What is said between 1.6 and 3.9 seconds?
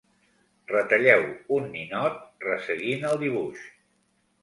ninot resseguint el dibuix.